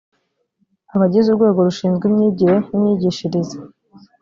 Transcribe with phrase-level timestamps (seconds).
[0.95, 3.57] abagize urwego rushinzwe imyigire n imyigishirize